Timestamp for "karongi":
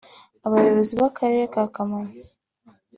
1.75-2.21